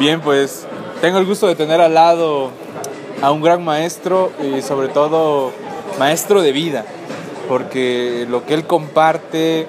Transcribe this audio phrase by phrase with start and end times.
[0.00, 0.66] Bien, pues
[1.02, 2.52] tengo el gusto de tener al lado
[3.20, 5.52] a un gran maestro y sobre todo
[5.98, 6.86] maestro de vida,
[7.50, 9.66] porque lo que él comparte,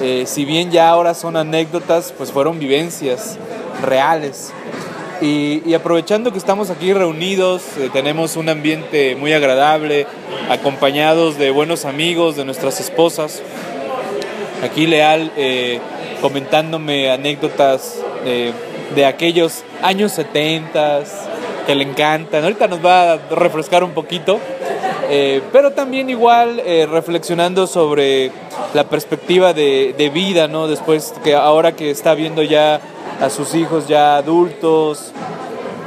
[0.00, 3.38] eh, si bien ya ahora son anécdotas, pues fueron vivencias
[3.80, 4.52] reales.
[5.20, 10.08] Y, aprovechando que estamos aquí reunidos, eh, tenemos un ambiente muy agradable,
[10.50, 13.42] acompañados de buenos amigos, de nuestras esposas.
[14.64, 15.78] Aquí Leal eh,
[16.20, 17.94] comentándome anécdotas
[18.94, 21.02] de aquellos años 70
[21.66, 22.44] que le encantan.
[22.44, 24.38] Ahorita nos va a refrescar un poquito,
[25.10, 28.30] eh, pero también igual reflexionando sobre
[28.74, 30.68] la perspectiva de, de, vida, ¿no?
[30.68, 32.80] Después que ahora que está viendo ya
[33.20, 35.12] a sus hijos ya adultos,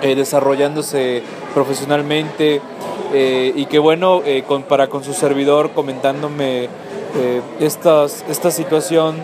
[0.01, 1.21] eh, desarrollándose
[1.53, 2.59] profesionalmente
[3.13, 6.69] eh, y que bueno, eh, para con su servidor comentándome
[7.59, 9.17] estas, esta situación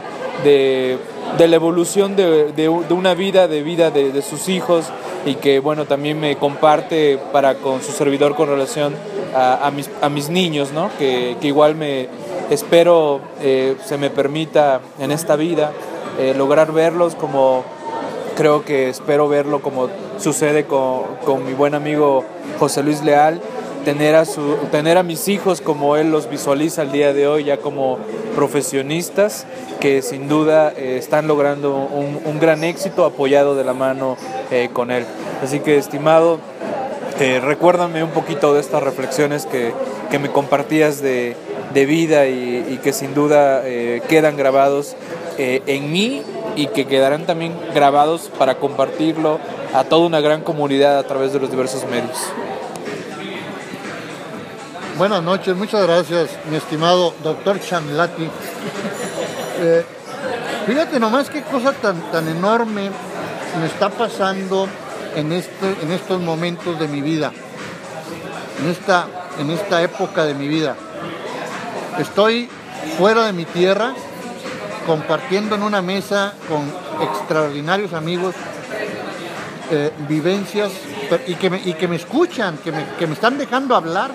[0.44, 0.98] de,
[1.38, 4.86] de la evolución de, de, una vida, de vida de, sus hijos
[5.26, 8.95] y que bueno, también me comparte para con su servidor con relación
[9.36, 10.89] a, a, mis, a mis, niños, ¿no?
[10.98, 12.08] que, que igual me
[12.50, 15.73] espero se me permita en esta vida
[16.36, 17.66] lograr verlos como
[18.38, 19.89] creo que espero verlo como
[20.20, 22.23] sucede con, mi buen amigo
[22.59, 23.42] José Luis Leal,
[23.88, 27.45] tener a, su, tener a mis hijos como él los visualiza el día de hoy,
[27.45, 27.99] ya como
[28.35, 29.45] profesionistas
[29.80, 34.17] que sin duda eh, están logrando un, gran éxito apoyado de la mano
[34.52, 35.05] eh, con él.
[35.41, 36.39] Así que estimado,
[37.21, 39.71] eh, recuérdame un poquito de estas reflexiones que,
[40.19, 41.38] me compartías de,
[41.73, 43.63] vida y, que sin duda
[44.09, 44.97] quedan grabados
[45.38, 46.23] en mí
[46.58, 49.39] y que quedarán también grabados para compartirlo
[49.73, 52.17] a toda una gran comunidad a través de los diversos medios.
[54.98, 58.28] Buenas noches, muchas gracias, mi estimado doctor Chamlati.
[59.59, 59.86] Eh,
[60.66, 62.89] fíjate nomás qué cosa tan, tan enorme
[63.59, 64.67] me está pasando
[65.16, 67.31] en, este, en estos momentos de mi vida,
[68.59, 69.06] en esta,
[69.39, 70.76] en esta época de mi vida.
[72.00, 72.50] Estoy
[72.98, 73.94] fuera de mi tierra,
[74.88, 76.64] compartiendo en una mesa con
[77.08, 78.33] extraordinarios amigos
[79.70, 80.71] eh, vivencias
[81.27, 84.10] y que, me, y que me escuchan, que me, que me están dejando hablar,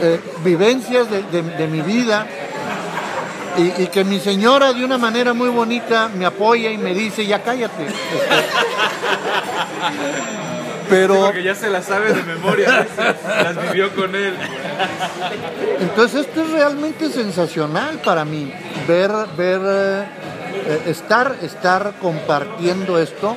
[0.00, 2.26] eh, vivencias de, mi vida
[3.56, 7.42] y, que mi señora de una manera muy bonita me apoya y me dice, ya
[7.42, 7.86] cállate.
[10.88, 11.20] Pero...
[11.24, 12.86] porque ya se las sabe de memoria,
[13.26, 14.34] las vivió con él.
[15.80, 18.52] Entonces esto es realmente sensacional para mí,
[18.86, 23.36] ver, ver, eh, estar, estar compartiendo esto,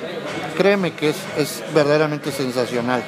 [0.57, 3.03] créeme que es, es verdaderamente sensacional.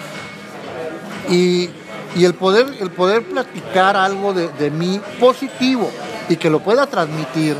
[1.29, 1.69] Y,
[2.15, 5.89] el, poder, el poder platicar algo de, mí positivo
[6.29, 7.55] y que lo pueda transmitir,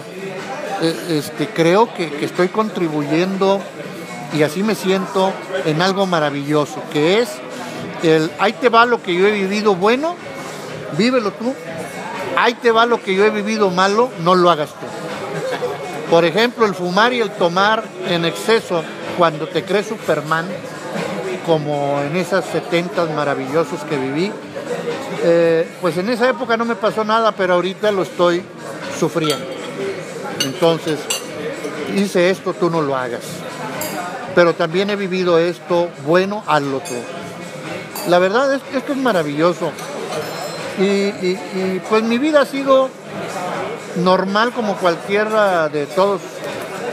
[0.82, 3.62] eh, este, creo que, que estoy contribuyendo
[4.34, 5.32] y así me siento
[5.66, 7.30] en algo maravilloso, que es
[8.04, 10.16] el ahí te va lo que yo he vivido bueno,
[10.98, 11.54] vívelo tú,
[12.38, 14.86] ahí te va lo que yo he vivido malo, no lo hagas tú.
[16.10, 18.84] Por ejemplo, el fumar y el tomar en exceso
[19.18, 20.48] cuando te crees Superman,
[21.48, 24.32] como en esas 70 maravillosos que viví,
[25.24, 28.44] eh, pues en esa época no me pasó nada, pero ahorita lo estoy
[29.00, 29.46] sufriendo.
[30.46, 31.00] Entonces,
[31.96, 33.24] hice esto, tú no lo hagas
[34.38, 36.96] pero también he vivido esto bueno, al otro.
[38.08, 39.72] La verdad esto es maravilloso.
[40.80, 42.88] Y, pues mi vida ha sido
[43.96, 46.22] normal como cualquiera de todos,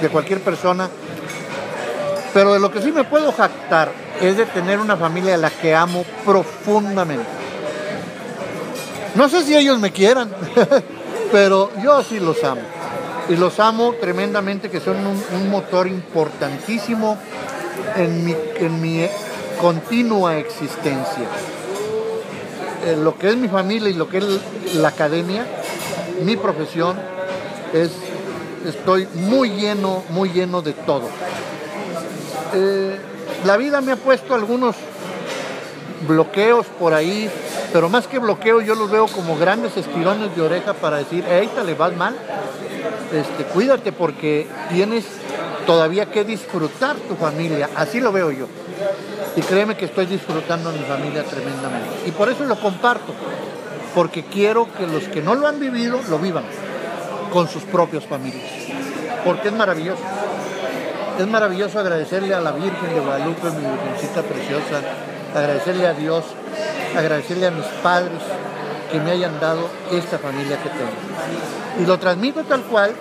[0.01, 0.89] de cualquier persona.
[2.35, 5.51] Pero de lo que sí me puedo jactar es de tener una familia a la
[5.51, 7.27] que amo profundamente.
[9.15, 10.31] No sé si ellos me quieran,
[11.33, 12.63] pero yo sí los amo
[13.29, 17.17] y los amo tremendamente, que son un, motor importantísimo
[17.97, 19.07] en mi, en mi
[19.61, 21.25] continua existencia.
[22.85, 24.25] Eh, lo que es mi familia y lo que es
[24.75, 25.47] la academia,
[26.23, 26.99] mi profesión,
[27.73, 27.91] es,
[28.67, 31.09] estoy muy lleno, muy lleno de todo.
[32.55, 32.97] Eh,
[33.45, 34.77] la vida me ha puesto algunos
[36.07, 37.29] bloqueos por ahí,
[37.73, 41.51] pero más que bloqueos yo los veo como grandes estirones de oreja para decir, hey,
[41.65, 42.15] le vas mal,
[43.13, 45.05] este, cuídate porque tienes
[45.67, 48.47] todavía que disfrutar tu familia, así lo veo yo.
[49.37, 51.89] Y créeme que estoy disfrutando a mi familia tremendamente.
[52.07, 53.13] Y por eso lo comparto,
[53.95, 56.45] porque quiero que los que no lo han vivido lo vivan
[57.33, 58.45] con sus propias familias,
[59.25, 60.03] porque es maravilloso.
[61.19, 64.81] Es maravilloso agradecerle a la Virgen de Guadalupe, mi virgencita preciosa,
[65.35, 66.25] agradecerle a Dios,
[66.97, 68.21] agradecerle a mis padres
[68.91, 71.83] que me hayan dado esta familia que tengo.
[71.83, 72.95] Y lo transmito tal cual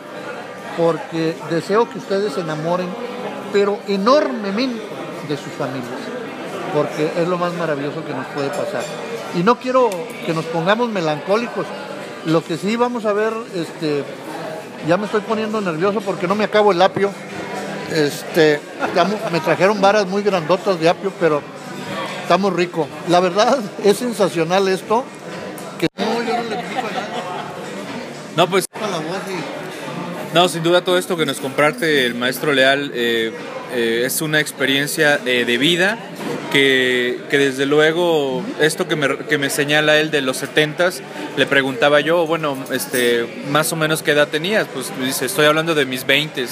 [0.77, 2.87] porque deseo que ustedes se enamoren,
[3.51, 4.81] pero enormemente
[5.27, 5.89] de sus familias,
[6.73, 8.83] porque es lo más maravilloso que nos puede pasar.
[9.35, 9.89] Y no quiero
[10.25, 11.65] que nos pongamos melancólicos,
[12.25, 14.03] lo que sí vamos a ver, este,
[14.87, 17.11] ya me estoy poniendo nervioso porque no me acabo el apio.
[17.91, 18.59] Este,
[19.31, 21.41] me trajeron varas muy grandotas de apio, pero
[22.21, 22.87] está muy rico.
[23.07, 25.03] La verdad es sensacional esto.
[25.79, 26.57] Que no, yo no le
[28.35, 28.65] No, pues.
[30.33, 33.31] No, sin duda todo esto que nos comparte el maestro Leal eh,
[33.71, 35.99] eh, es una experiencia eh, de vida
[36.53, 40.91] que, desde luego esto que me, que me señala él de los 70
[41.35, 45.73] le preguntaba yo, bueno, este, más o menos qué edad tenías, pues dice, estoy hablando
[45.73, 46.45] de mis 20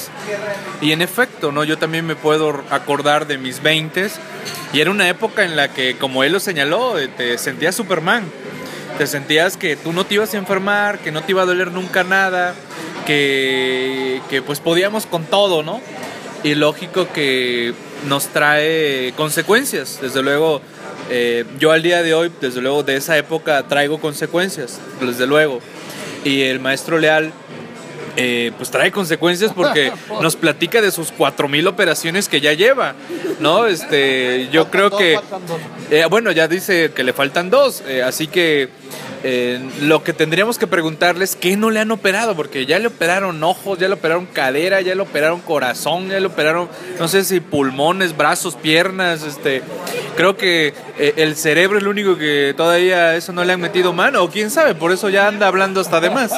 [0.81, 1.63] y en efecto, ¿no?
[1.63, 4.09] Yo también me puedo acordar de mis 20
[4.73, 8.23] y era una época en la que, como él lo señaló, te sentías Superman,
[8.97, 11.71] te sentías que tú no te ibas a enfermar, que no te iba a doler
[11.71, 12.55] nunca nada,
[13.05, 15.79] que, que pues podíamos con todo, ¿no?
[16.43, 17.73] Y lógico que
[18.07, 19.99] nos trae consecuencias.
[20.01, 20.61] Desde luego,
[21.09, 25.59] eh, yo al día de hoy, desde luego de esa época, traigo consecuencias, desde luego.
[26.23, 27.31] Y el maestro Leal,
[28.17, 29.91] eh, pues trae consecuencias porque
[30.21, 32.95] nos platica de sus 4.000 operaciones que ya lleva,
[33.39, 33.67] ¿no?
[33.67, 35.19] Este, yo creo que,
[35.91, 38.69] eh, bueno, ya dice que le faltan dos, así que
[39.81, 42.35] lo que tendríamos que preguntarles, ¿qué no le han operado?
[42.35, 46.25] Porque ya le operaron ojos, ya le operaron cadera, ya le operaron corazón, ya le
[46.25, 46.69] operaron,
[46.99, 49.61] no sé si pulmones, brazos, piernas, este,
[50.15, 53.93] creo que eh, el cerebro es lo único que todavía eso no le han metido
[53.93, 56.31] mano, o quién sabe, por eso ya anda hablando hasta de más.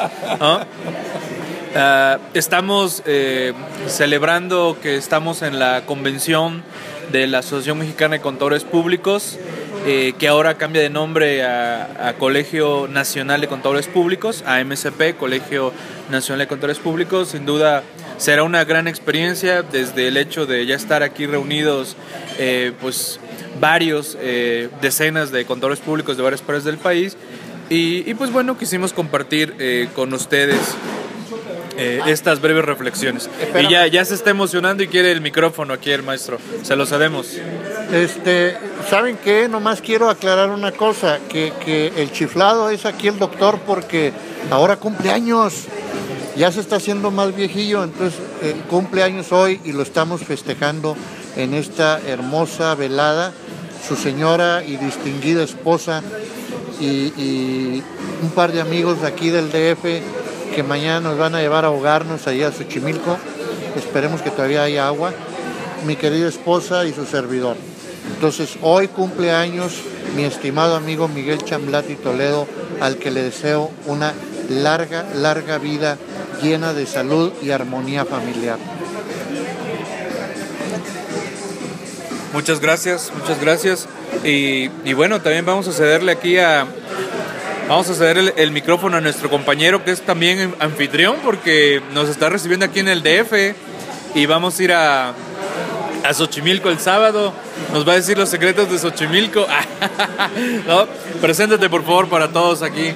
[1.75, 3.53] Ah, estamos eh,
[3.87, 6.63] celebrando que estamos en la convención
[7.11, 9.39] de la Asociación Mexicana de Contadores Públicos.
[9.85, 15.73] Eh, que ahora cambia de nombre a, Colegio Nacional de Contadores Públicos, a MCP, Colegio
[16.09, 17.29] Nacional de Contadores Públicos.
[17.29, 17.83] Sin duda
[18.17, 21.97] será una gran experiencia desde el hecho de ya estar aquí reunidos,
[22.39, 23.19] eh, pues
[23.59, 27.17] varios, eh, decenas de contadores públicos de varias partes del país.
[27.69, 29.53] Y, y pues bueno, quisimos compartir
[29.95, 30.59] con ustedes
[31.77, 33.29] eh, estas breves reflexiones.
[33.59, 36.37] Y ya, ya se está emocionando y quiere el micrófono aquí el maestro.
[36.61, 37.27] Se lo sabemos.
[37.91, 38.57] Este,
[38.89, 39.47] ¿Saben qué?
[39.47, 44.13] Nomás quiero aclarar una cosa, que, el chiflado es aquí el doctor porque
[44.51, 45.65] ahora cumple años.
[46.35, 50.97] Ya se está haciendo más viejillo, entonces eh, cumple años hoy y lo estamos festejando
[51.35, 53.33] en esta hermosa velada.
[53.87, 56.01] Su señora y distinguida esposa
[56.79, 57.83] y, y
[58.23, 60.22] un par de amigos de aquí del DF
[60.53, 63.17] que mañana nos van a llevar a ahogarnos allá a Xochimilco.
[63.75, 65.11] Esperemos que todavía haya agua.
[65.85, 67.57] Mi querida esposa y su servidor.
[68.13, 69.81] Entonces, hoy cumple años
[70.15, 72.47] mi estimado amigo Miguel Chamblati Toledo,
[72.79, 74.13] al que le deseo una
[74.49, 75.97] larga, larga vida
[76.41, 78.59] llena de salud y armonía familiar.
[82.33, 83.87] Muchas gracias, muchas gracias.
[84.23, 86.67] Y, y bueno, también vamos a cederle aquí a,
[87.67, 92.29] Vamos a ceder el, micrófono a nuestro compañero que es también anfitrión porque nos está
[92.29, 93.55] recibiendo aquí en el DF
[94.15, 95.13] y vamos a ir a,
[96.03, 97.33] a Xochimilco el sábado.
[97.71, 99.47] Nos va a decir los secretos de Xochimilco.
[100.67, 100.87] ¿No?
[101.21, 102.93] Preséntate por favor para todos aquí.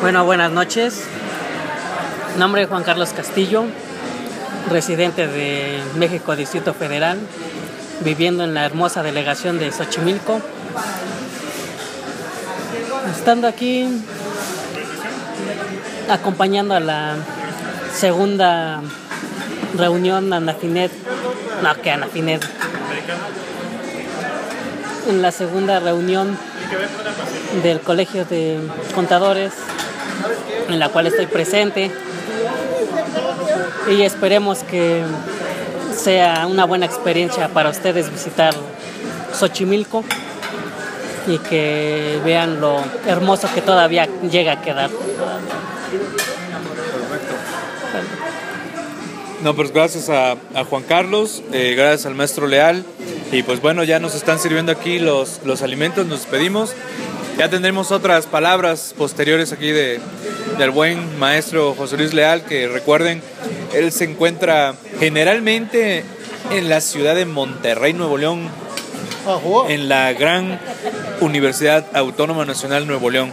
[0.00, 1.02] Bueno, buenas noches.
[2.38, 3.64] Nombre Juan Carlos Castillo,
[4.70, 7.18] residente de México Distrito Federal,
[8.00, 10.40] viviendo en la hermosa delegación de Xochimilco
[13.10, 13.88] estando aquí
[16.08, 17.16] acompañando a la
[17.94, 18.80] segunda
[19.76, 20.92] reunión Anafinet,
[21.62, 22.42] no que Anafinet,
[25.08, 26.36] en la segunda reunión
[27.62, 28.58] del Colegio de
[28.94, 29.52] Contadores,
[30.68, 31.90] en la cual estoy presente,
[33.90, 35.02] y esperemos que
[35.96, 38.54] sea una buena experiencia para ustedes visitar
[39.34, 40.04] Xochimilco
[41.26, 44.90] y que vean lo hermoso que todavía llega a quedar.
[49.42, 50.36] No, pues gracias a,
[50.68, 52.84] Juan Carlos, eh, gracias al maestro Leal.
[53.32, 56.74] Y pues bueno, ya nos están sirviendo aquí los, los alimentos, nos despedimos.
[57.38, 60.00] Ya tendremos otras palabras posteriores aquí de,
[60.58, 63.22] del buen maestro José Luis Leal, que recuerden,
[63.74, 66.04] él se encuentra generalmente
[66.50, 68.48] en la ciudad de Monterrey, Nuevo León,
[69.68, 70.60] en la gran
[71.20, 73.32] Universidad Autónoma Nacional Nuevo León.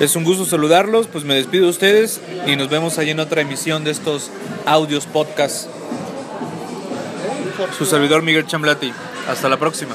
[0.00, 3.40] Es un gusto saludarlos, pues me despido de ustedes y nos vemos allí en otra
[3.40, 4.30] emisión de estos
[4.66, 5.68] audios podcast.
[7.78, 8.92] Su servidor Miguel Chamblati.
[9.28, 9.94] Hasta la próxima.